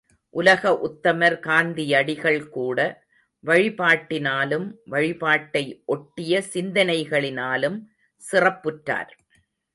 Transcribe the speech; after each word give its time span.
உலக 0.33 0.71
உத்தமர் 0.83 1.35
காந்தியடிகள் 1.39 2.49
கூட 2.49 2.77
வழிபாட்டினாலும் 3.43 4.67
வழிபாட்டை 4.85 5.63
ஒட்டிய 5.85 6.43
சிந்தனைகளினாலும் 6.53 7.79
சிறப்புற்றார். 8.21 9.13